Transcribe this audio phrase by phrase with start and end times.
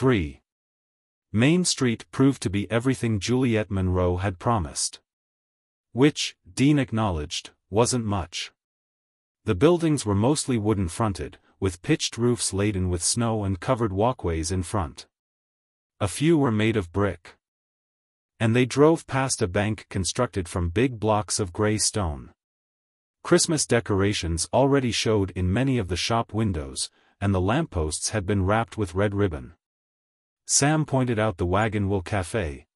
[0.00, 0.40] 3.
[1.30, 4.98] Main Street proved to be everything Juliet Monroe had promised.
[5.92, 8.50] Which, Dean acknowledged, wasn't much.
[9.44, 14.62] The buildings were mostly wooden-fronted, with pitched roofs laden with snow and covered walkways in
[14.62, 15.06] front.
[16.00, 17.34] A few were made of brick.
[18.38, 22.30] And they drove past a bank constructed from big blocks of gray stone.
[23.22, 26.88] Christmas decorations already showed in many of the shop windows,
[27.20, 29.52] and the lampposts had been wrapped with red ribbon.
[30.52, 32.66] Sam pointed out the Wagon Wheel Cafe,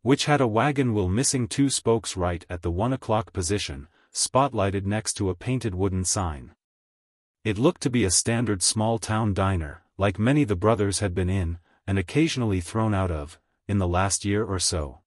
[0.00, 4.86] which had a wagon wheel missing two spokes right at the one o'clock position, spotlighted
[4.86, 6.54] next to a painted wooden sign.
[7.44, 11.58] It looked to be a standard small-town diner, like many the brothers had been in,
[11.86, 15.00] and occasionally thrown out of, in the last year or so.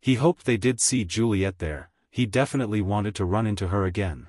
[0.00, 4.28] He hoped they did see Juliet there, he definitely wanted to run into her again.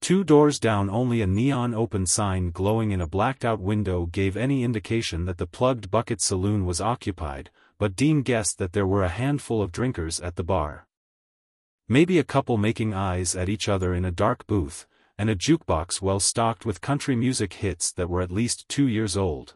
[0.00, 4.62] Two doors down only a neon open sign glowing in a blacked-out window gave any
[4.62, 9.08] indication that the Plugged Bucket Saloon was occupied, but Dean guessed that there were a
[9.08, 10.86] handful of drinkers at the bar.
[11.88, 14.86] Maybe a couple making eyes at each other in a dark booth,
[15.18, 19.16] and a jukebox well stocked with country music hits that were at least two years
[19.16, 19.54] old.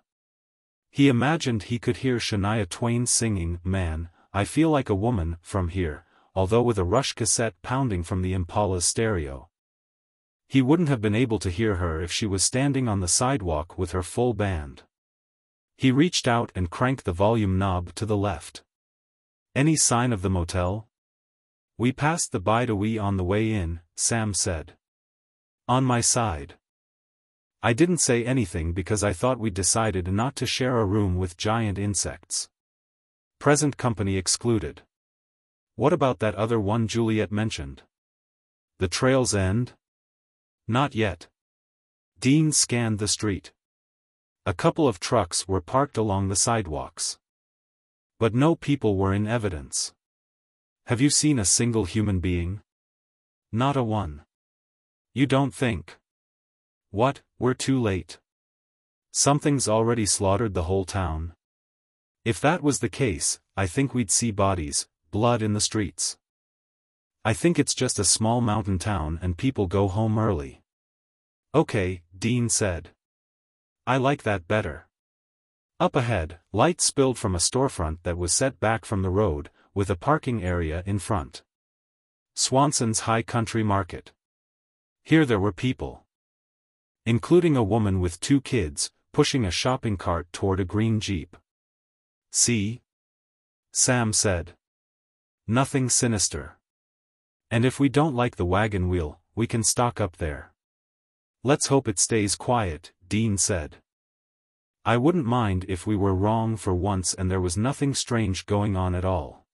[0.90, 5.68] He imagined he could hear Shania Twain singing, Man, I Feel Like a Woman, from
[5.68, 9.49] here, although with a Rush cassette pounding from the Impala's stereo.
[10.50, 13.78] He wouldn't have been able to hear her if she was standing on the sidewalk
[13.78, 14.82] with her full band.
[15.78, 18.64] He reached out and cranked the volume knob to the left.
[19.54, 20.88] Any sign of the motel?
[21.78, 24.72] We passed the Bide-A-Wee on the way in, Sam said.
[25.68, 26.56] On my side.
[27.62, 31.36] I didn't say anything because I thought we'd decided not to share a room with
[31.36, 32.48] giant insects.
[33.38, 34.82] Present company excluded.
[35.76, 37.82] What about that other one Juliet mentioned?
[38.80, 39.74] The trail's end?
[40.70, 41.26] Not yet.
[42.20, 43.50] Dean scanned the street.
[44.46, 47.18] A couple of trucks were parked along the sidewalks.
[48.20, 49.92] But no people were in evidence.
[50.86, 52.60] Have you seen a single human being?
[53.50, 54.22] Not a one.
[55.12, 55.98] You don't think.
[56.92, 58.20] What, we're too late.
[59.10, 61.32] Something's already slaughtered the whole town.
[62.24, 66.16] If that was the case, I think we'd see bodies, blood in the streets.
[67.24, 70.59] I think it's just a small mountain town and people go home early.
[71.54, 72.90] Okay, Dean said.
[73.86, 74.86] I like that better.
[75.80, 79.90] Up ahead, light spilled from a storefront that was set back from the road, with
[79.90, 81.42] a parking area in front.
[82.34, 84.12] Swanson's High Country Market.
[85.02, 86.04] Here there were people
[87.06, 91.36] including a woman with two kids, pushing a shopping cart toward a green jeep.
[92.30, 92.82] See?
[93.72, 94.52] Sam said.
[95.46, 96.58] Nothing sinister.
[97.50, 100.49] And if we don't like the wagon wheel, we can stock up there.
[101.42, 103.76] Let's hope it stays quiet, Dean said.
[104.84, 108.76] I wouldn't mind if we were wrong for once and there was nothing strange going
[108.76, 109.46] on at all.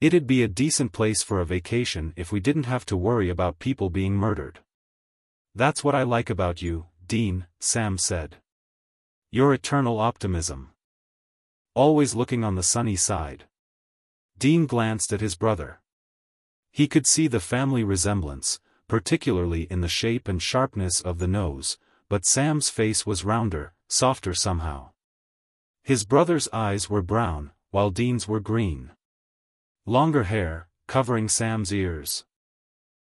[0.00, 3.60] It'd be a decent place for a vacation if we didn't have to worry about
[3.60, 4.58] people being murdered.
[5.54, 8.36] That's what I like about you, Dean, Sam said.
[9.30, 10.70] Your eternal optimism.
[11.74, 13.44] Always looking on the sunny side.
[14.36, 15.80] Dean glanced at his brother.
[16.72, 18.58] He could see the family resemblance,
[18.88, 24.34] particularly in the shape and sharpness of the nose, but Sam's face was rounder, softer
[24.34, 24.90] somehow.
[25.82, 28.92] His brother's eyes were brown, while Dean's were green.
[29.84, 32.24] Longer hair, covering Sam's ears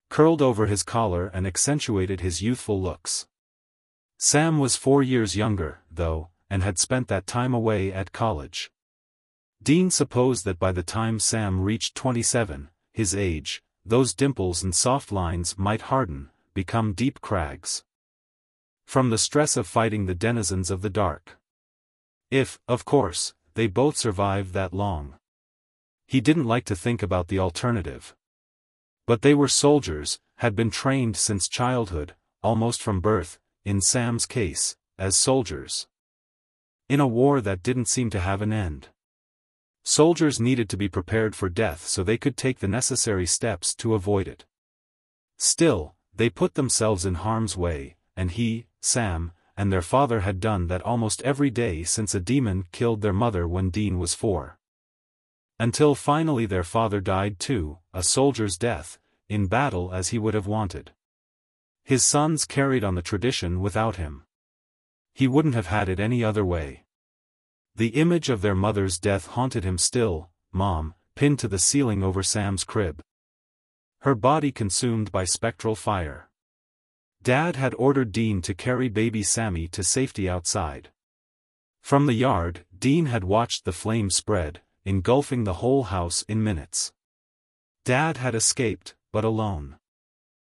[0.08, 3.26] curled over his collar and accentuated his youthful looks.
[4.18, 8.70] Sam was four years younger, though, and had spent that time away at college.
[9.62, 15.10] Dean supposed that by the time Sam reached 27, his age, those dimples and soft
[15.10, 17.84] lines might harden, become deep crags.
[18.86, 21.38] From the stress of fighting the denizens of the dark.
[22.30, 25.14] If, of course, they both survived that long.
[26.06, 28.14] He didn't like to think about the alternative.
[29.06, 34.76] But they were soldiers, had been trained since childhood, almost from birth, in Sam's case,
[34.98, 35.86] as soldiers.
[36.88, 38.88] In a war that didn't seem to have an end.
[39.88, 43.94] Soldiers needed to be prepared for death so they could take the necessary steps to
[43.94, 44.44] avoid it.
[45.38, 50.66] Still, they put themselves in harm's way, and he, Sam, and their father had done
[50.66, 54.58] that almost every day since a demon killed their mother when Dean was four.
[55.58, 58.98] Until finally their father died too, a soldier's death,
[59.30, 60.92] in battle as he would have wanted.
[61.82, 64.26] His sons carried on the tradition without him.
[65.14, 66.84] He wouldn't have had it any other way.
[67.78, 72.24] The image of their mother's death haunted him still, mom, pinned to the ceiling over
[72.24, 73.00] Sam's crib.
[74.00, 76.28] Her body consumed by spectral fire.
[77.22, 80.90] Dad had ordered Dean to carry baby Sammy to safety outside.
[81.80, 86.92] From the yard, Dean had watched the flame spread, engulfing the whole house in minutes.
[87.84, 89.76] Dad had escaped, but alone.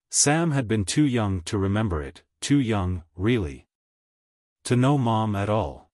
[0.08, 3.66] Sam had been too young to remember it, too young, really.
[4.64, 5.89] To know Mom at all.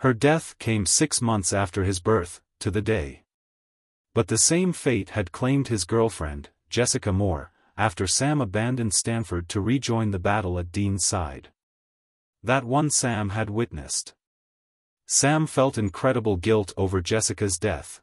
[0.00, 3.24] Her death came six months after his birth, to the day.
[4.14, 9.60] But the same fate had claimed his girlfriend, Jessica Moore, after Sam abandoned Stanford to
[9.60, 11.50] rejoin the battle at Dean's side.
[12.42, 14.14] That one Sam had witnessed.
[15.04, 18.00] Sam felt incredible guilt over Jessica's death.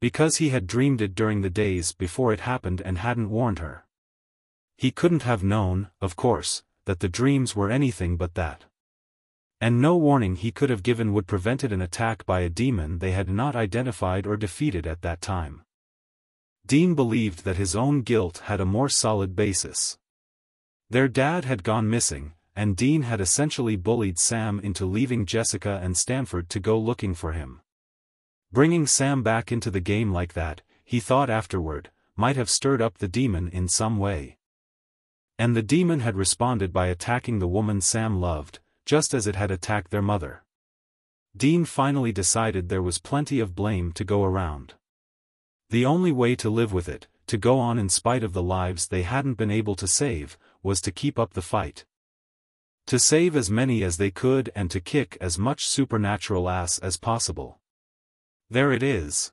[0.00, 3.86] Because he had dreamed it during the days before it happened and hadn't warned her.
[4.76, 8.64] He couldn't have known, of course, that the dreams were anything but that.
[9.60, 13.10] And no warning he could have given would prevented an attack by a demon they
[13.10, 15.62] had not identified or defeated at that time.
[16.64, 19.98] Dean believed that his own guilt had a more solid basis.
[20.90, 25.96] Their dad had gone missing, and Dean had essentially bullied Sam into leaving Jessica and
[25.96, 27.60] Stanford to go looking for him.
[28.52, 32.98] Bringing Sam back into the game like that, he thought afterward, might have stirred up
[32.98, 34.38] the demon in some way.
[35.38, 39.50] And the demon had responded by attacking the woman Sam loved, just as it had
[39.50, 40.42] attacked their mother.
[41.36, 44.72] Dean finally decided there was plenty of blame to go around.
[45.68, 48.88] The only way to live with it, to go on in spite of the lives
[48.88, 51.84] they hadn't been able to save, was to keep up the fight.
[52.86, 56.96] To save as many as they could and to kick as much supernatural ass as
[56.96, 57.60] possible.
[58.48, 59.32] There it is.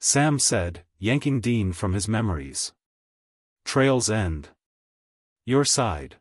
[0.00, 2.72] Sam said, yanking Dean from his memories.
[3.66, 4.48] Trail's End.
[5.44, 6.16] Your side.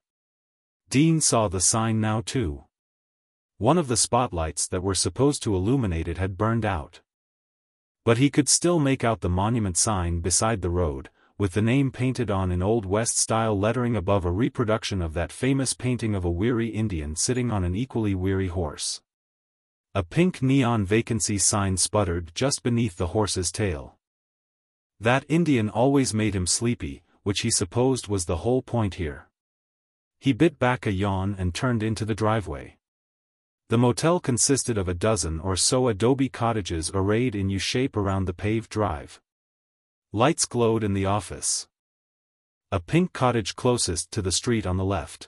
[0.93, 2.65] Dean saw the sign now too.
[3.57, 7.01] One of the spotlights that were supposed to illuminate it had burned out.
[8.05, 11.91] But he could still make out the monument sign beside the road, with the name
[11.91, 16.29] painted on in Old West-style lettering above a reproduction of that famous painting of a
[16.29, 19.01] weary Indian sitting on an equally weary horse.
[19.95, 23.97] A pink neon vacancy sign sputtered just beneath the horse's tail.
[24.99, 29.27] That Indian always made him sleepy, which he supposed was the whole point here.
[30.23, 32.77] He bit back a yawn and turned into the driveway.
[33.67, 38.33] The motel consisted of a dozen or so adobe cottages arrayed in U-shape around the
[38.33, 39.19] paved drive.
[40.13, 41.67] Lights glowed in the office.
[42.71, 45.27] A pink cottage closest to the street on the left.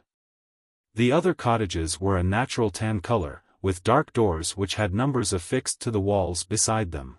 [0.93, 5.81] The other cottages were a natural tan color, with dark doors which had numbers affixed
[5.81, 7.17] to the walls beside them.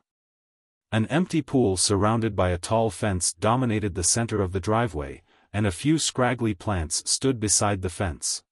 [0.93, 5.23] An empty pool surrounded by a tall fence dominated the center of the driveway,
[5.57, 8.43] and a few scraggly plants stood beside the fence.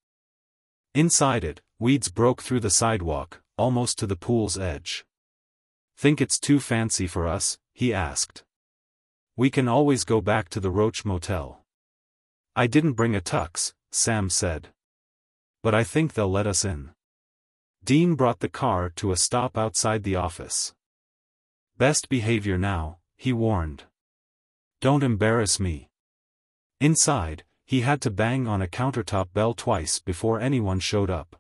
[0.95, 5.05] Inside it, weeds broke through the sidewalk, almost to the pool's edge.
[5.99, 7.59] Think it's too fancy for us?
[7.75, 8.43] he asked.
[9.37, 11.61] We can always go back to the Roach Motel.
[12.57, 14.69] I didn't bring a tux, Sam said.
[15.63, 16.93] But I think they'll let us in.
[17.85, 20.73] Dean brought the car to a stop outside the office.
[21.77, 23.83] Best behavior now, he warned.
[24.81, 25.91] Don't embarrass me.
[26.85, 31.35] Inside, he had to bang on a countertop bell twice before anyone showed up.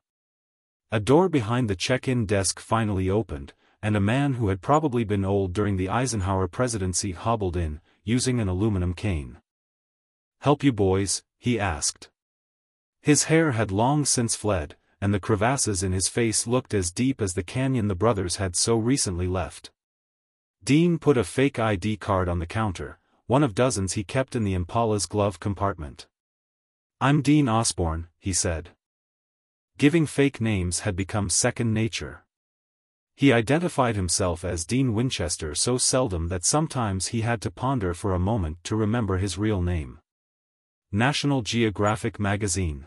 [0.90, 3.52] A door behind the check-in desk finally opened,
[3.82, 8.40] and a man who had probably been old during the Eisenhower presidency hobbled in, using
[8.40, 9.36] an aluminum cane.
[10.40, 12.08] Help you boys, he asked.
[13.02, 17.20] His hair had long since fled, and the crevasses in his face looked as deep
[17.20, 19.70] as the canyon the brothers had so recently left.
[20.64, 24.44] Dean put a fake ID card on the counter, one of dozens he kept in
[24.44, 26.06] the Impala's glove compartment.
[27.00, 28.70] I'm Dean Osborne, he said.
[29.78, 32.26] Giving fake names had become second nature.
[33.16, 38.12] He identified himself as Dean Winchester so seldom that sometimes he had to ponder for
[38.12, 40.00] a moment to remember his real name.
[40.92, 42.86] National Geographic Magazine.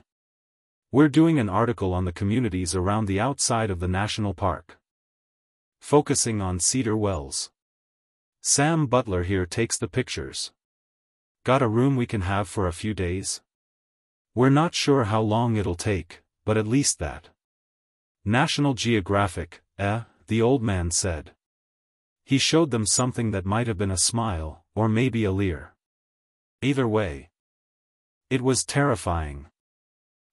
[0.92, 4.78] We're doing an article on the communities around the outside of the national park.
[5.82, 7.50] Focusing on Cedar Wells.
[8.50, 10.54] Sam Butler here takes the pictures.
[11.44, 13.42] Got a room we can have for a few days?
[14.34, 17.28] We're not sure how long it'll take, but at least that.
[18.24, 21.32] National Geographic, eh, the old man said.
[22.24, 25.76] He showed them something that might have been a smile, or maybe a leer.
[26.62, 27.30] Either way.
[28.30, 29.48] It was terrifying.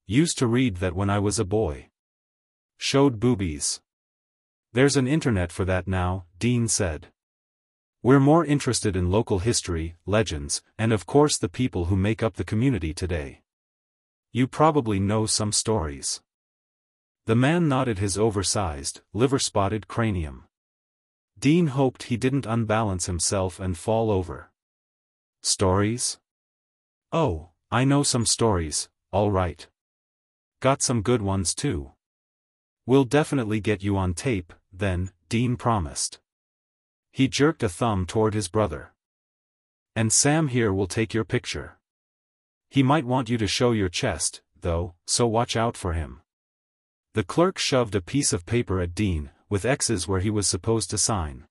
[0.07, 1.89] Used to read that when I was a boy.
[2.79, 3.81] Showed boobies.
[4.73, 7.09] There's an internet for that now, Dean said.
[8.05, 12.35] We're more interested in local history, legends, and of course the people who make up
[12.35, 13.41] the community today.
[14.31, 16.21] You probably know some stories.
[17.25, 20.45] The man nodded his oversized, liver-spotted cranium.
[21.39, 24.51] Dean hoped he didn't unbalance himself and fall over.
[25.41, 26.19] Stories?
[27.11, 29.67] Oh, I know some stories, all right.
[30.61, 31.93] Got some good ones too.
[32.85, 36.19] We'll definitely get you on tape, then, Dean promised.
[37.15, 38.93] He jerked a thumb toward his brother.
[39.95, 41.79] And Sam here will take your picture.
[42.69, 46.23] He might want you to show your chest, though, so watch out for him.
[47.13, 50.91] The clerk shoved a piece of paper at Dean, with X's where he was supposed
[50.91, 51.47] to sign.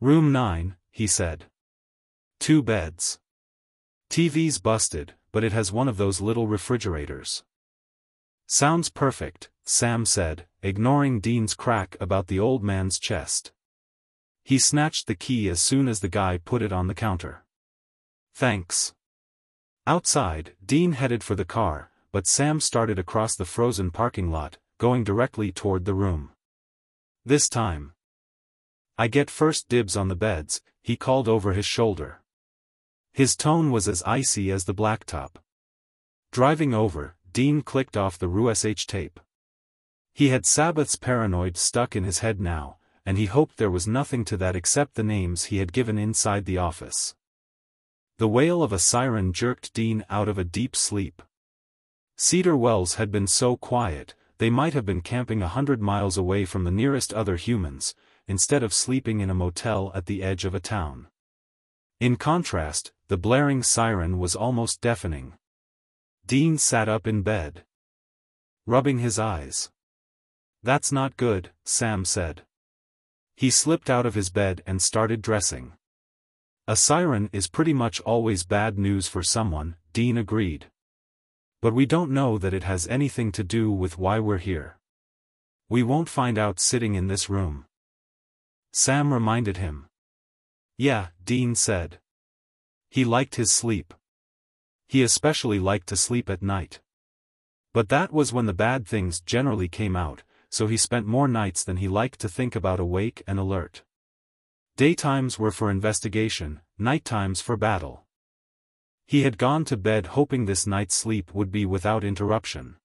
[0.00, 1.46] Room 9, he said.
[2.38, 3.18] Two beds.
[4.10, 7.42] TV's busted, but it has one of those little refrigerators.
[8.46, 13.50] Sounds perfect, Sam said, ignoring Dean's crack about the old man's chest.
[14.48, 17.44] He snatched the key as soon as the guy put it on the counter.
[18.34, 18.94] Thanks.
[19.86, 25.04] Outside, Dean headed for the car, but Sam started across the frozen parking lot, going
[25.04, 26.30] directly toward the room.
[27.26, 27.92] This time.
[28.96, 32.22] I get first dibs on the beds, he called over his shoulder.
[33.12, 35.32] His tone was as icy as the blacktop.
[36.32, 39.20] Driving over, Dean clicked off the RUSH tape.
[40.14, 42.77] He had Sabbath's paranoid stuck in his head now,
[43.08, 46.44] and he hoped there was nothing to that except the names he had given inside
[46.44, 47.14] the office.
[48.18, 51.22] The wail of a siren jerked Dean out of a deep sleep.
[52.18, 56.44] Cedar Wells had been so quiet, they might have been camping a hundred miles away
[56.44, 57.94] from the nearest other humans,
[58.26, 61.06] instead of sleeping in a motel at the edge of a town.
[62.00, 65.32] In contrast, the blaring siren was almost deafening.
[66.26, 67.64] Dean sat up in bed.
[68.66, 69.70] Rubbing his eyes.
[70.62, 72.42] That's not good, Sam said.
[73.38, 75.74] He slipped out of his bed and started dressing.
[76.66, 80.66] A siren is pretty much always bad news for someone, Dean agreed.
[81.62, 84.78] But we don't know that it has anything to do with why we're here.
[85.68, 87.66] We won't find out sitting in this room.
[88.72, 89.86] Sam reminded him.
[90.76, 92.00] Yeah, Dean said.
[92.90, 93.94] He liked his sleep.
[94.88, 96.80] He especially liked to sleep at night.
[97.72, 101.64] But that was when the bad things generally came out, so he spent more nights
[101.64, 103.82] than he liked to think about awake and alert.
[104.76, 108.04] Daytimes were for investigation, nighttimes for battle.
[109.06, 112.76] He had gone to bed hoping this night's sleep would be without interruption.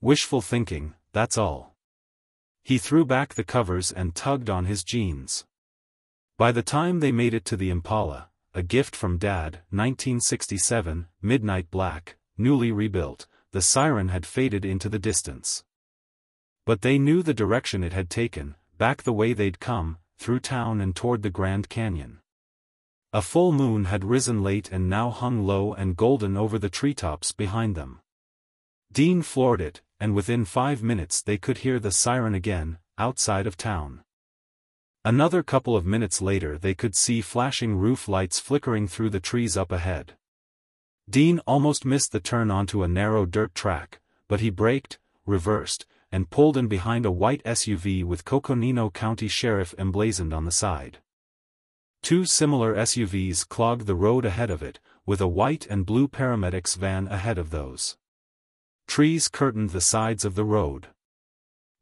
[0.00, 1.74] Wishful thinking, that's all.
[2.62, 5.44] He threw back the covers and tugged on his jeans.
[6.36, 11.70] By the time they made it to the Impala, a gift from Dad, 1967, midnight
[11.70, 15.64] black, newly rebuilt, the siren had faded into the distance.
[16.64, 20.80] But they knew the direction it had taken, back the way they'd come, through town
[20.80, 22.20] and toward the Grand Canyon.
[23.12, 27.32] A full moon had risen late and now hung low and golden over the treetops
[27.32, 28.00] behind them.
[28.92, 33.56] Dean floored it, and within five minutes they could hear the siren again, outside of
[33.56, 34.02] town.
[35.04, 39.56] Another couple of minutes later they could see flashing roof lights flickering through the trees
[39.56, 40.12] up ahead.
[41.08, 46.30] Dean almost missed the turn onto a narrow dirt track, but he braked, reversed, and
[46.30, 50.98] pulled in behind a white SUV with Coconino County Sheriff emblazoned on the side.
[52.02, 56.76] Two similar SUVs clogged the road ahead of it, with a white and blue paramedics
[56.76, 57.96] van ahead of those.
[58.86, 60.88] Trees curtained the sides of the road.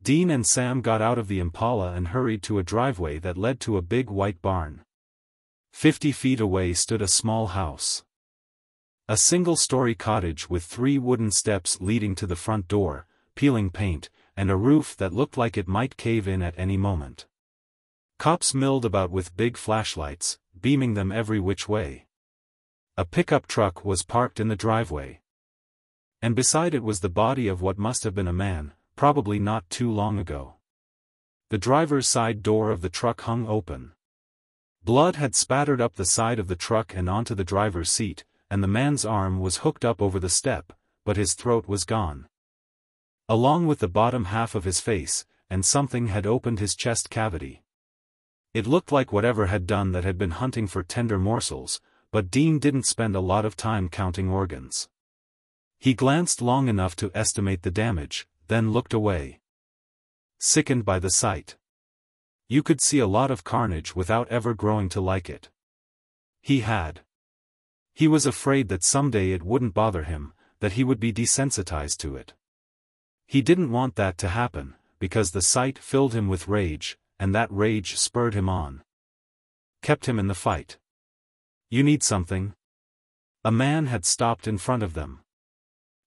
[0.02, 3.60] Dean and Sam got out of the Impala and hurried to a driveway that led
[3.60, 4.82] to a big white barn.
[5.72, 8.04] Fifty feet away stood a small house.
[9.08, 14.52] A single-story cottage with three wooden steps leading to the front door, peeling paint, and
[14.52, 17.26] a roof that looked like it might cave in at any moment.
[18.20, 22.06] Cops milled about with big flashlights, beaming them every which way.
[22.96, 25.22] A pickup truck was parked in the driveway.
[26.22, 29.68] And beside it was the body of what must have been a man, probably not
[29.70, 30.54] too long ago.
[31.50, 33.90] The driver's side door of the truck hung open.
[34.84, 38.62] Blood had spattered up the side of the truck and onto the driver's seat, and
[38.62, 40.72] the man's arm was hooked up over the step,
[41.04, 42.28] but his throat was gone.
[43.28, 47.62] Along with the bottom half of his face, and something had opened his chest cavity.
[48.54, 51.80] It looked like whatever had done that had been hunting for tender morsels,
[52.10, 54.88] but Dean didn't spend a lot of time counting organs.
[55.78, 59.40] He glanced long enough to estimate the damage, then looked away.
[60.38, 61.56] Sickened by the sight.
[62.48, 65.50] You could see a lot of carnage without ever growing to like it.
[66.40, 67.02] He had.
[67.92, 72.16] He was afraid that someday it wouldn't bother him, that he would be desensitized to
[72.16, 72.32] it.
[73.28, 77.52] He didn't want that to happen, because the sight filled him with rage, and that
[77.52, 78.82] rage spurred him on.
[79.82, 80.78] Kept him in the fight.
[81.68, 82.54] You need something?
[83.44, 85.20] A man had stopped in front of them.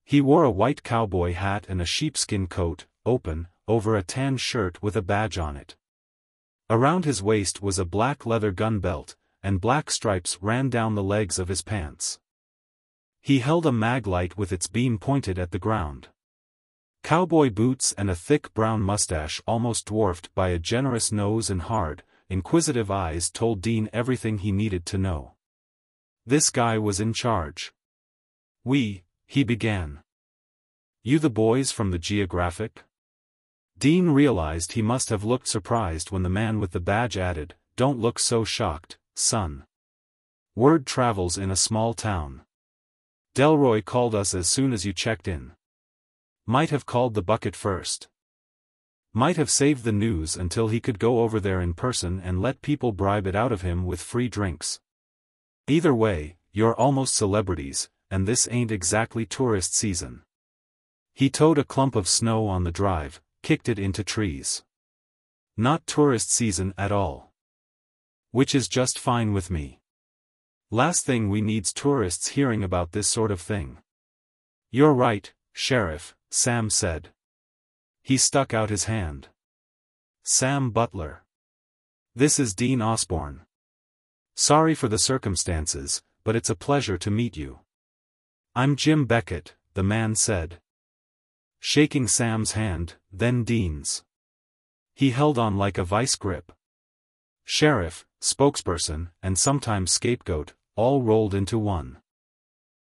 [0.03, 4.81] He wore a white cowboy hat and a sheepskin coat, open, over a tan shirt
[4.81, 5.75] with a badge on it.
[6.71, 11.03] Around his waist was a black leather gun belt, and black stripes ran down the
[11.03, 12.19] legs of his pants.
[13.21, 16.07] He held a mag light with its beam pointed at the ground.
[17.11, 22.03] Cowboy boots and a thick brown mustache almost dwarfed by a generous nose and hard,
[22.29, 25.33] inquisitive eyes told Dean everything he needed to know.
[26.25, 27.73] This guy was in charge.
[28.63, 29.99] We, he began.
[31.03, 32.85] You the boys from the Geographic?
[33.77, 37.99] Dean realized he must have looked surprised when the man with the badge added, Don't
[37.99, 39.65] look so shocked, son.
[40.55, 42.43] Word travels in a small town.
[43.35, 45.51] Delroy called us as soon as you checked in.
[46.45, 48.09] Might have called the bucket first.
[49.13, 52.61] Might have saved the news until he could go over there in person and let
[52.61, 54.79] people bribe it out of him with free drinks.
[55.67, 60.23] Either way, you're almost celebrities, and this ain't exactly tourist season.
[61.13, 64.63] He towed a clump of snow on the drive, kicked it into trees.
[65.57, 67.33] Not tourist season at all.
[68.31, 69.81] Which is just fine with me.
[70.69, 73.79] Last thing we need's tourists hearing about this sort of thing.
[74.71, 77.09] You're right, Sheriff, Sam said.
[78.01, 79.27] He stuck out his hand.
[80.23, 81.25] Sam Butler.
[82.15, 83.41] This is Dean Osborne.
[84.35, 87.59] Sorry for the circumstances, but it's a pleasure to meet you.
[88.55, 90.61] I'm Jim Beckett, the man said.
[91.59, 94.03] Shaking Sam's hand, then Dean's.
[94.95, 96.53] He held on like a vice grip.
[97.43, 101.97] Sheriff, spokesperson, and sometimes scapegoat, all rolled into one.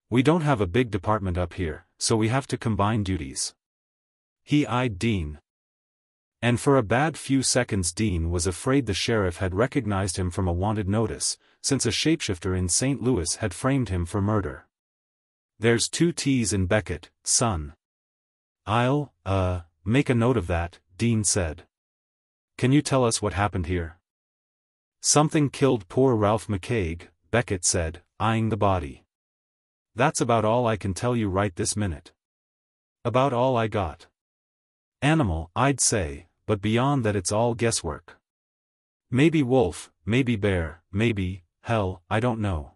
[0.08, 3.54] We don't have a big department up here, so we have to combine duties.
[4.42, 5.38] He eyed Dean.
[6.42, 10.48] And for a bad few seconds Dean was afraid the sheriff had recognized him from
[10.48, 13.02] a wanted notice, since a shapeshifter in St.
[13.02, 14.66] Louis had framed him for murder.
[15.58, 17.74] There's two T's in Beckett, son.
[18.66, 21.64] I'll, uh, make a note of that, Dean said.
[22.56, 23.98] Can you tell us what happened here?
[25.02, 29.04] Something killed poor Ralph McCaig, Beckett said, eyeing the body.
[29.94, 32.12] That's about all I can tell you right this minute.
[33.04, 34.06] About all I got.
[35.02, 38.18] Animal, I'd say, but beyond that it's all guesswork.
[39.10, 42.72] Maybe wolf, maybe bear, maybe, hell, I don't know.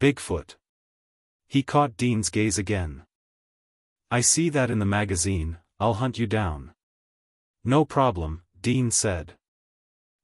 [0.00, 0.56] Bigfoot.
[1.46, 3.02] He caught Dean's gaze again.
[4.10, 6.72] I see that in the magazine, I'll hunt you down.
[7.64, 9.34] No problem, Dean said.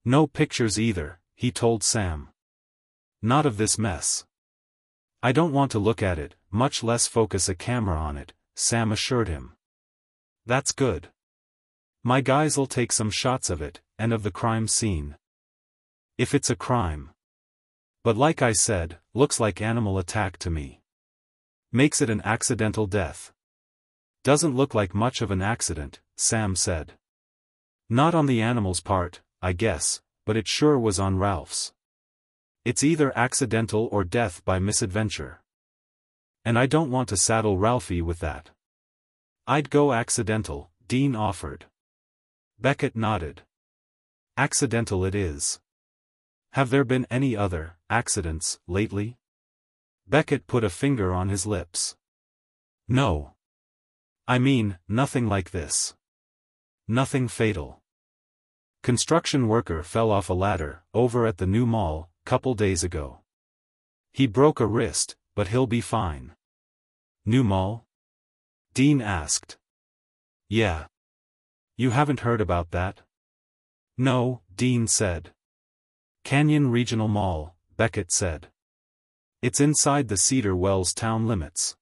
[0.05, 2.29] No pictures either, he told Sam.
[3.21, 4.25] Not of this mess.
[5.23, 8.91] I don't want to look at it, much less focus a camera on it, Sam
[8.91, 9.53] assured him.
[10.47, 11.09] That's good.
[12.03, 15.17] My guys'll take some shots of it, and of the crime scene.
[16.17, 17.11] If it's a crime.
[18.03, 20.81] But like I said, looks like animal attack to me.
[21.71, 23.33] Makes it an accidental death.
[24.25, 26.95] Doesn't look like much of an accident, Sam said.
[27.91, 31.73] Not on the animal's part, I guess, but it sure was on Ralph's.
[32.71, 35.43] It's either accidental or death by misadventure.
[36.45, 38.51] And I don't want to saddle Ralphie with that.
[39.45, 41.65] I'd go accidental, Dean offered.
[42.61, 43.43] Beckett nodded.
[44.37, 45.59] Accidental it is.
[46.53, 49.19] Have there been any other, accidents, lately?
[50.07, 51.97] Beckett put a finger on his lips.
[52.87, 53.35] No.
[54.29, 55.95] I mean, nothing like this.
[56.87, 57.83] Nothing fatal.
[58.85, 63.19] Construction worker fell off a ladder, over at the new mall, couple days ago.
[64.13, 66.37] He broke a wrist, but he'll be fine.
[67.27, 67.87] New mall?
[68.73, 69.59] Dean asked.
[70.49, 70.87] Yeah.
[71.77, 73.01] You haven't heard about that?
[73.99, 75.33] No, Dean said.
[76.23, 78.47] Canyon Regional Mall, Beckett said.
[79.43, 81.75] It's inside the Cedar Wells town limits.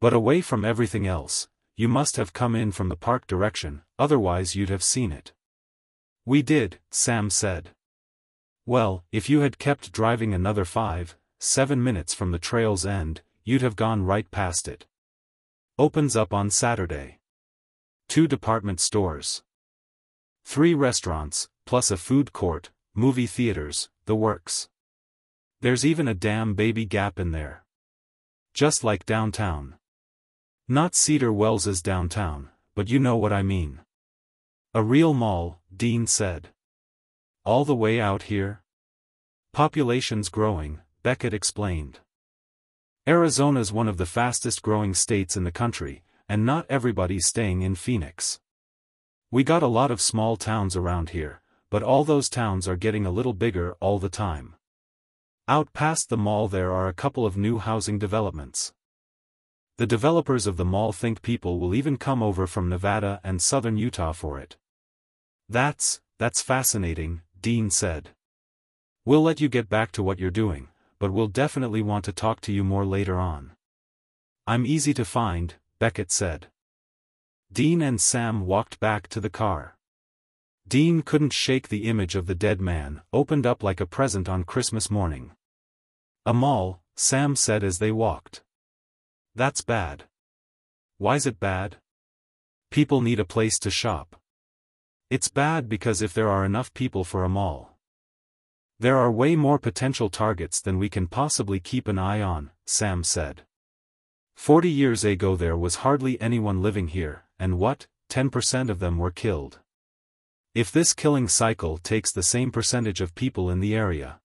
[0.00, 4.56] But away from everything else, you must have come in from the park direction, otherwise
[4.56, 5.34] you'd have seen it.
[6.24, 7.72] We did, Sam said.
[8.64, 13.62] Well, if you had kept driving another five, seven minutes from the trail's end, you'd
[13.62, 14.86] have gone right past it.
[15.78, 17.18] Opens up on Saturday.
[18.08, 19.42] Two department stores.
[20.44, 24.68] Three restaurants, plus a food court, movie theaters, the works.
[25.60, 27.64] There's even a damn baby gap in there.
[28.54, 29.74] Just like downtown.
[30.68, 33.80] Not Cedar Wells's downtown, but you know what I mean.
[34.74, 36.50] A real mall, Dean said.
[37.44, 38.62] All the way out here?
[39.52, 41.98] Population's growing, Beckett explained.
[43.04, 47.74] Arizona's one of the fastest growing states in the country, and not everybody's staying in
[47.74, 48.38] Phoenix.
[49.32, 53.04] We got a lot of small towns around here, but all those towns are getting
[53.04, 54.54] a little bigger all the time.
[55.48, 58.72] Out past the mall there are a couple of new housing developments.
[59.78, 63.76] The developers of the mall think people will even come over from Nevada and southern
[63.76, 64.56] Utah for it.
[65.48, 68.10] That's, that's fascinating, Dean said.
[69.04, 70.68] We'll let you get back to what you're doing,
[71.00, 73.50] but we'll definitely want to talk to you more later on.
[74.46, 76.46] I'm easy to find, Beckett said.
[77.52, 79.76] Dean and Sam walked back to the car.
[80.68, 84.44] Dean couldn't shake the image of the dead man, opened up like a present on
[84.44, 85.32] Christmas morning.
[86.24, 88.42] A mall, Sam said as they walked.
[89.34, 90.04] That's bad.
[90.98, 91.78] Why's it bad?
[92.70, 94.14] People need a place to shop.
[95.12, 97.76] It's bad because if there are enough people for a mall.
[98.80, 103.04] There are way more potential targets than we can possibly keep an eye on, Sam
[103.04, 103.42] said.
[104.36, 109.10] Forty years ago there was hardly anyone living here, and what, 10% of them were
[109.10, 109.58] killed.
[110.54, 114.18] If this killing cycle takes the same percentage of people in the area,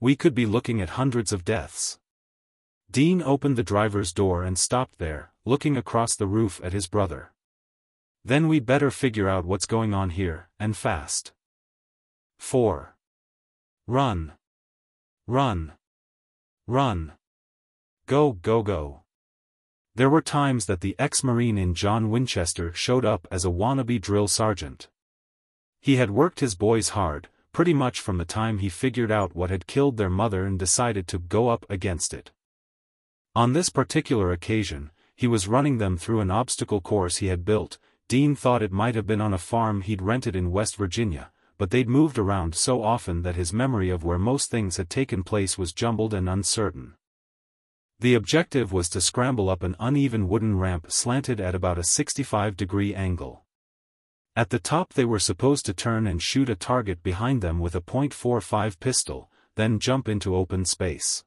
[0.00, 1.98] we could be looking at hundreds of deaths.
[2.90, 7.34] Dean opened the driver's door and stopped there, looking across the roof at his brother.
[8.24, 11.32] Then we better figure out what's going on here, and fast.
[12.38, 12.94] 4.
[13.86, 14.32] Run.
[15.26, 15.72] Run.
[16.66, 17.12] Run.
[18.06, 19.02] Go, go, go.
[19.94, 24.28] There were times that the ex-marine in John Winchester showed up as a wannabe drill
[24.28, 24.88] sergeant.
[25.80, 29.50] He had worked his boys hard, pretty much from the time he figured out what
[29.50, 32.30] had killed their mother and decided to go up against it.
[33.34, 37.78] On this particular occasion, he was running them through an obstacle course he had built,
[38.08, 41.70] Dean thought it might have been on a farm he'd rented in West Virginia, but
[41.70, 45.56] they'd moved around so often that his memory of where most things had taken place
[45.56, 46.94] was jumbled and uncertain.
[48.00, 52.94] The objective was to scramble up an uneven wooden ramp slanted at about a 65-degree
[52.94, 53.44] angle.
[54.34, 57.74] At the top they were supposed to turn and shoot a target behind them with
[57.74, 61.22] a .45 pistol, then jump into open space.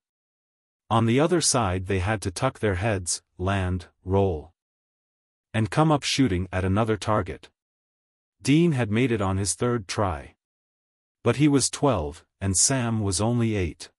[0.89, 4.51] On the other side they had to tuck their heads, land, roll.
[5.55, 7.49] And come up shooting at another target.
[8.41, 10.35] Dean had made it on his third try.
[11.23, 13.89] But he was 12, and Sam was only 8.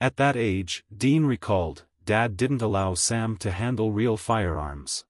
[0.00, 5.04] At that age, Dean recalled, Dad didn't allow Sam to handle real firearms.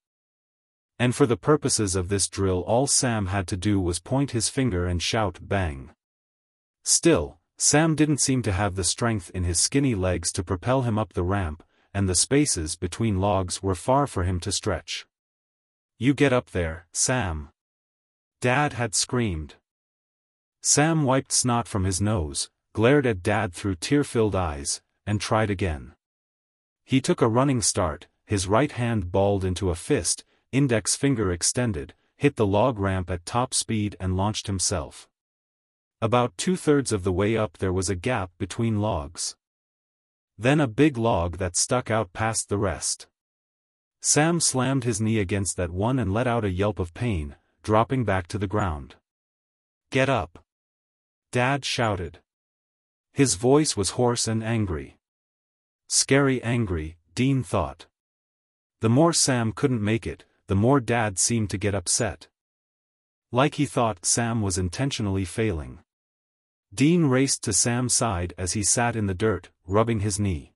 [0.99, 4.49] And for the purposes of this drill all Sam had to do was point his
[4.49, 5.93] finger and shout bang.
[6.83, 10.99] Still, Sam didn't seem to have the strength in his skinny legs to propel him
[10.99, 11.63] up the ramp,
[11.95, 15.07] and the spaces between logs were far for him to stretch.
[16.03, 17.51] You get up there, Sam.
[18.41, 19.55] Dad had screamed.
[20.61, 25.93] Sam wiped snot from his nose, glared at Dad through tear-filled eyes, and tried again.
[26.85, 31.95] He took a running start, his right hand balled into a fist, index finger extended,
[32.17, 35.09] hit the log ramp at top speed and launched himself.
[36.01, 39.37] About two-thirds of the way up there was a gap between logs.
[40.37, 43.07] Then a big log that stuck out past the rest.
[44.05, 48.05] Sam slammed his knee against that one and let out a yelp of pain, dropping
[48.05, 48.97] back to the ground.
[49.91, 50.45] Get up!
[51.31, 52.19] Dad shouted.
[53.13, 54.99] His voice was hoarse and angry.
[55.87, 57.87] Scary angry, Dean thought.
[58.81, 62.27] The more Sam couldn't make it, the more Dad seemed to get upset.
[63.31, 65.79] Like he thought Sam was intentionally failing.
[66.75, 70.55] Dean raced to Sam's side as he sat in the dirt, rubbing his knee.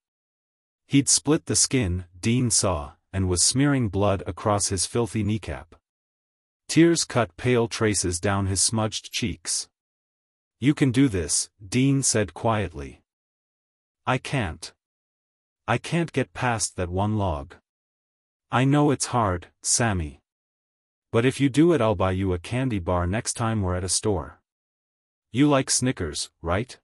[0.86, 5.74] He'd split the skin, Dean saw, and was smearing blood across his filthy kneecap.
[6.68, 9.68] Tears cut pale traces down his smudged cheeks.
[10.58, 13.02] You can do this, Dean said quietly.
[14.06, 14.72] I can't.
[15.68, 17.54] I can't get past that one log.
[18.50, 20.20] I know it's hard, Sammy.
[21.12, 23.84] But if you do it I'll buy you a candy bar next time we're at
[23.84, 24.40] a store.
[25.32, 26.78] You like Snickers, right?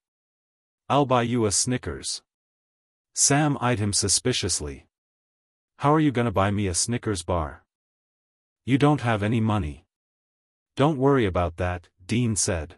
[0.88, 2.22] I'll buy you a Snickers.
[3.14, 4.86] Sam eyed him suspiciously.
[5.82, 7.64] How are you gonna buy me a Snickers bar?
[8.64, 9.84] You don't have any money.
[10.76, 12.76] Don't worry about that, Dean said.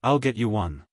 [0.00, 0.84] I'll get you one.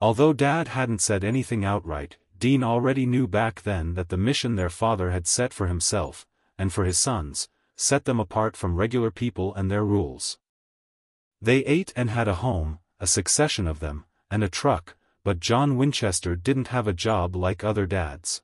[0.00, 4.70] Although Dad hadn't said anything outright, Dean already knew back then that the mission their
[4.70, 6.24] father had set for himself,
[6.56, 10.38] and for his sons, set them apart from regular people and their rules.
[11.42, 15.76] They ate and had a home, a succession of them, and a truck, but John
[15.76, 18.40] Winchester didn't have a job like other dads.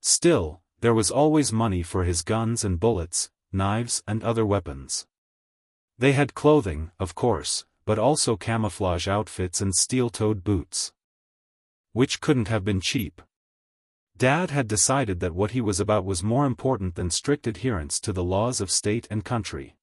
[0.00, 5.06] Still, there was always money for his guns and bullets, knives and other weapons.
[5.98, 10.92] They had clothing, of course, but also camouflage outfits and steel-toed boots
[11.96, 13.22] which couldn't have been cheap.
[14.18, 18.12] Dad had decided that what he was about was more important than strict adherence to
[18.12, 19.76] the laws of state and country.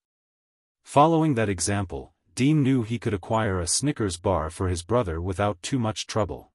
[0.84, 5.60] Following that example, Dean knew he could acquire a Snickers bar for his brother without
[5.64, 6.52] too much trouble.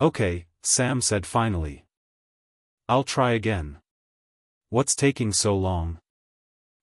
[0.00, 1.84] Okay, Sam said finally.
[2.90, 3.78] I'll try again.
[4.68, 6.00] What's taking so long?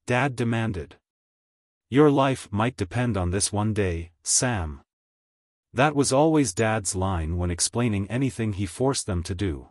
[0.05, 0.95] Dad demanded.
[1.89, 4.79] Your life might depend on this one day, Sam.
[5.73, 9.67] That was always Dad's line when explaining anything he forced them to do.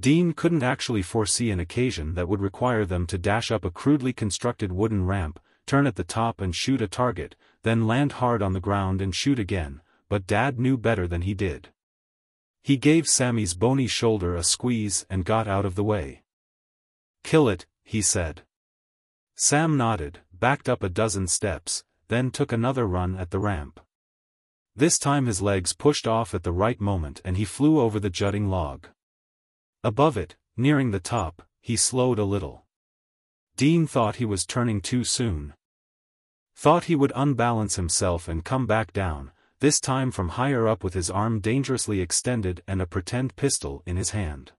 [0.00, 4.12] Dean couldn't actually foresee an occasion that would require them to dash up a crudely
[4.12, 8.52] constructed wooden ramp, turn at the top and shoot a target, then land hard on
[8.52, 11.68] the ground and shoot again, but Dad knew better than he did.
[12.62, 16.22] He gave Sammy's bony shoulder a squeeze and got out of the way.
[17.24, 18.42] Kill it, he said.
[19.34, 23.80] Sam nodded, backed up a dozen steps, then took another run at the ramp.
[24.76, 28.10] This time his legs pushed off at the right moment and he flew over the
[28.10, 28.88] jutting log.
[29.82, 32.66] Above it, nearing the top, he slowed a little.
[33.56, 35.54] Dean thought he was turning too soon.
[36.54, 40.94] Thought he would unbalance himself and come back down, this time from higher up with
[40.94, 44.52] his arm dangerously extended and a pretend pistol in his hand.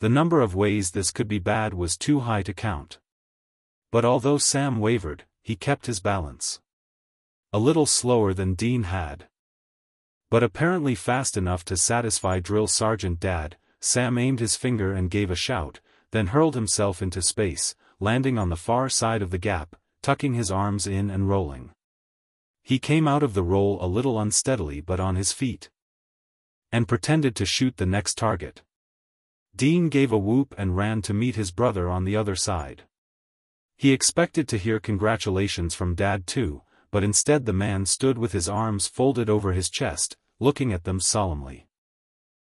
[0.00, 2.98] The number of ways this could be bad was too high to count.
[3.90, 6.60] But although Sam wavered, he kept his balance.
[7.52, 9.28] A little slower than Dean had.
[10.30, 15.30] But apparently fast enough to satisfy Drill Sergeant Dad, Sam aimed his finger and gave
[15.30, 19.76] a shout, then hurled himself into space, landing on the far side of the gap,
[20.02, 21.70] tucking his arms in and rolling.
[22.62, 25.70] He came out of the roll a little unsteadily but on his feet.
[26.70, 28.62] And pretended to shoot the next target.
[29.54, 32.84] Dean gave a whoop and ran to meet his brother on the other side.
[33.76, 38.48] He expected to hear congratulations from Dad too, but instead the man stood with his
[38.48, 41.66] arms folded over his chest, looking at them solemnly.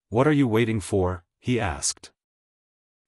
[0.09, 1.25] What are you waiting for?
[1.41, 2.13] he asked.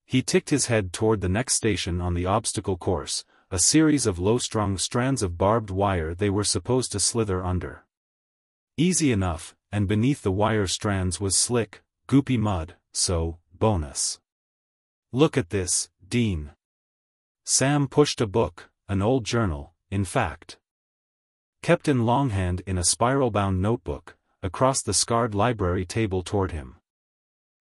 [0.04, 4.18] He ticked his head toward the next station on the obstacle course, a series of
[4.18, 7.84] low-strung strands of barbed wire they were supposed to slither under.
[8.76, 14.18] Easy enough, and beneath the wire strands was slick, goopy mud, so, bonus.
[15.12, 16.50] Look at this, Dean.
[17.44, 20.58] Sam pushed a book, an old journal, in fact.
[21.62, 26.76] Kept in longhand in a spiral-bound notebook, across the scarred library table toward him.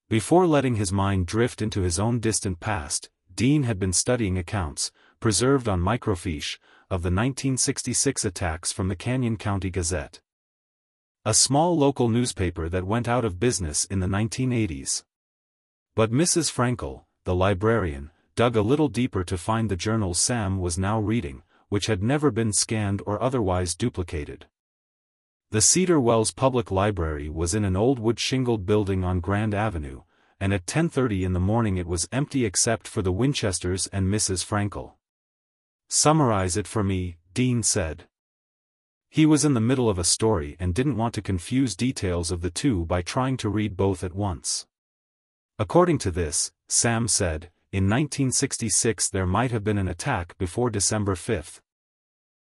[0.09, 4.91] Before letting his mind drift into his own distant past, Dean had been studying accounts,
[5.19, 6.57] preserved on microfiche,
[6.89, 10.21] of the 1966 attacks from the Canyon County Gazette.
[11.25, 15.03] A small local newspaper that went out of business in the 1980s.
[15.95, 16.51] But Mrs.
[16.51, 21.41] Frankel, the librarian, dug a little deeper to find the journal Sam was now reading,
[21.69, 24.45] which had never been scanned or otherwise duplicated.
[25.51, 30.01] The Cedar Wells Public Library was in an old wood-shingled building on Grand Avenue,
[30.39, 34.45] and at 10.30 in the morning it was empty except for the Winchesters and Mrs.
[34.45, 34.93] Frankel.
[35.87, 38.07] Summarize it for me, Dean said.
[39.09, 42.41] He was in the middle of a story and didn't want to confuse details of
[42.41, 44.65] the two by trying to read both at once.
[45.57, 51.15] According to this, Sam said, in 1966 there might have been an attack before December
[51.15, 51.61] 5.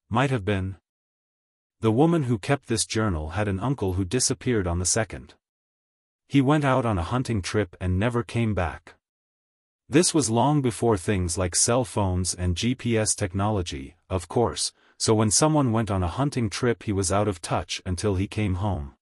[0.09, 0.77] Might have been.
[1.81, 5.31] The woman who kept this journal had an uncle who disappeared on the 2nd.
[6.29, 8.95] He went out on a hunting trip and never came back.
[9.93, 15.31] This was long before things like cell phones and GPS technology, of course, so when
[15.31, 18.95] someone went on a hunting trip he was out of touch until he came home.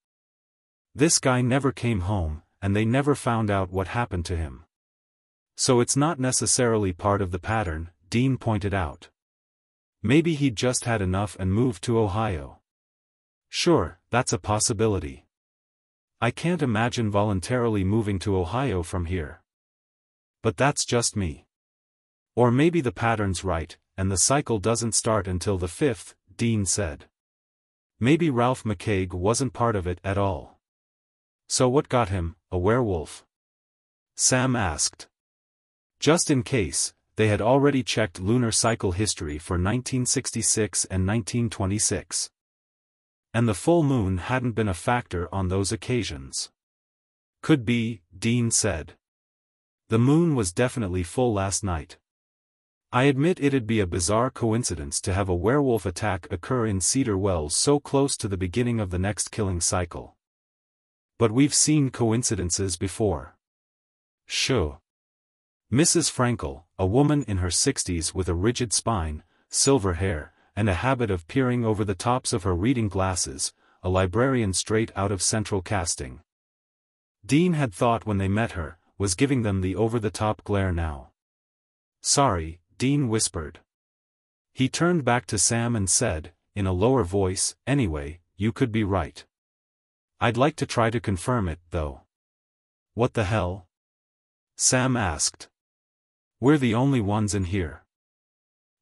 [0.93, 4.65] This guy never came home, and they never found out what happened to him.
[5.57, 9.11] So it's not necessarily part of the pattern, Dean pointed out.
[10.03, 12.59] Maybe he'd just had enough and moved to Ohio.
[13.49, 15.25] Sure, that's a possibility.
[16.21, 19.40] I can't imagine voluntarily moving to Ohio from here.
[20.43, 21.47] But that's just me.
[22.35, 27.07] Or maybe the pattern's right, and the cycle doesn't start until the fifth, Dean said.
[27.99, 30.59] Maybe Ralph McCaig wasn't part of it at all.
[31.49, 33.25] So what got him, a werewolf?
[34.17, 35.09] Sam asked.
[35.99, 42.31] Just in case, they had already checked lunar cycle history for 1966 and 1926.
[43.35, 46.51] And the full moon hadn't been a factor on those occasions.
[47.43, 48.95] Could be, Dean said.
[49.91, 51.99] The moon was definitely full last night.
[52.93, 57.19] I admit it'd be a bizarre coincidence to have a werewolf attack occur in Cedar
[57.19, 60.15] Wells so close to the beginning of the next killing cycle.
[61.19, 63.37] But we've seen coincidences before.
[64.27, 64.79] Sure.
[65.73, 66.09] Mrs.
[66.09, 71.11] Frankel, a woman in her sixties with a rigid spine, silver hair, and a habit
[71.11, 75.63] of peering over the tops of her reading glasses, a librarian straight out of central
[75.63, 76.21] casting.
[77.27, 81.09] Dean had thought when they met her, was giving them the over-the-top glare now.
[82.03, 83.61] Sorry, Dean whispered.
[84.53, 88.85] He turned back to Sam and said, in a lower voice, anyway, you could be
[88.85, 89.25] right.
[90.21, 92.03] I'd like to try to confirm it, though.
[92.93, 93.67] What the hell?
[94.59, 95.49] Sam asked.
[96.39, 97.85] We're the only ones in here.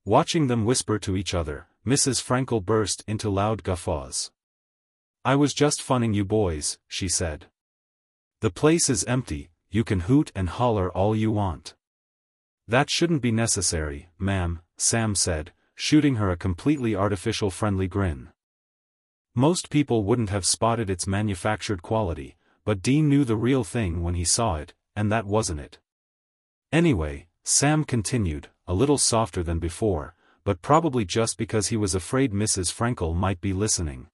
[0.04, 2.20] Watching them whisper to each other, Mrs.
[2.20, 4.33] Frankel burst into loud guffaws.
[5.24, 7.46] I was just funning you boys, she said.
[8.40, 11.74] The place is empty, you can hoot and holler all you want.
[12.66, 18.28] That shouldn't be necessary, ma'am, Sam said, shooting her a completely artificial friendly grin.
[19.35, 24.14] Most people wouldn't have spotted its manufactured quality, but Dean knew the real thing when
[24.14, 25.78] he saw it, and that wasn't it.
[26.72, 32.33] Anyway, Sam continued, a little softer than before, but probably just because he was afraid
[32.33, 32.72] Mrs.
[32.72, 34.09] Frankel might be listening.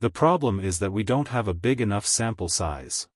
[0.00, 3.08] The problem is that we don't have a big enough sample size.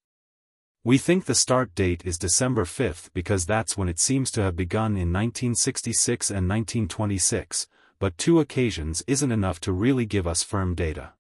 [0.83, 4.57] We think the start date is December 5 because that's when it seems to have
[4.57, 10.75] begun in 1966 and 1926, but two occasions isn't enough to really give us firm
[10.75, 11.13] data.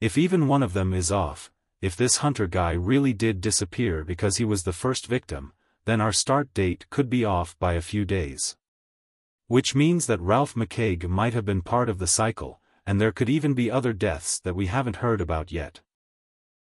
[0.00, 4.38] If even one of them is off, if this hunter guy really did disappear because
[4.38, 5.52] he was the first victim,
[5.84, 8.56] then our start date could be off by a few days.
[9.46, 13.28] Which means that Ralph McCaig might have been part of the cycle, and there could
[13.28, 15.82] even be other deaths that we haven't heard about yet.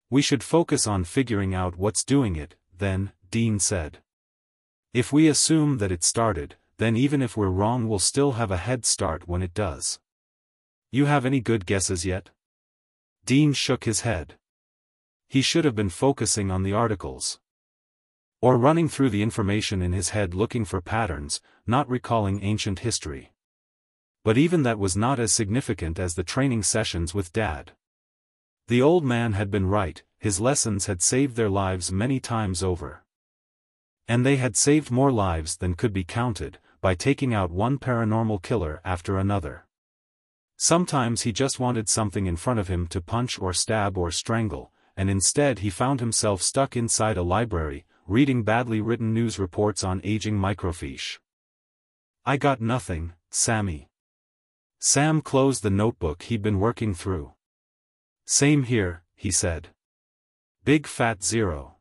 [0.10, 4.00] We should focus on figuring out what's doing it, then, Dean said.
[4.93, 8.58] If we assume that it started, then even if we're wrong we'll still have a
[8.58, 10.00] head start when it does.
[10.91, 12.32] You have any good guesses yet?
[13.26, 14.36] Dean shook his head.
[15.28, 17.39] He should have been focusing on the articles.
[18.41, 23.34] Or running through the information in his head looking for patterns, not recalling ancient history.
[24.24, 27.74] But even that was not as significant as the training sessions with Dad.
[28.69, 33.03] The old man had been right, his lessons had saved their lives many times over.
[34.08, 38.43] And they had saved more lives than could be counted, by taking out one paranormal
[38.43, 39.65] killer after another.
[40.55, 44.71] Sometimes he just wanted something in front of him to punch or stab or strangle,
[44.95, 49.99] and instead he found himself stuck inside a library, reading badly written news reports on
[50.03, 51.17] aging microfiche.
[52.23, 53.89] I got nothing, Sammy.
[54.77, 57.34] Sam closed the notebook he'd been working through.
[58.32, 59.70] Same here, he said.
[60.63, 61.78] Big fat zero.